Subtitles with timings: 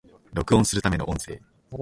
[0.33, 1.39] 録音するための音声